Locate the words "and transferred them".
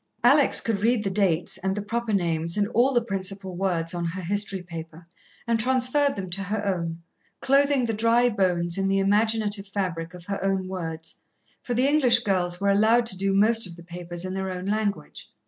5.45-6.27